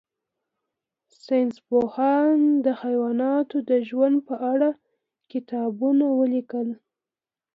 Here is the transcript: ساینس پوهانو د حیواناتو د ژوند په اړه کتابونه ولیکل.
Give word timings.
ساینس 1.23 1.55
پوهانو 1.67 2.51
د 2.65 2.67
حیواناتو 2.81 3.57
د 3.69 3.71
ژوند 3.87 4.17
په 4.27 4.35
اړه 4.51 4.69
کتابونه 5.31 6.05
ولیکل. 6.19 6.67